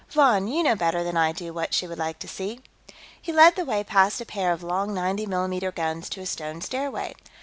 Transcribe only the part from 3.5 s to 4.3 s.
the way past a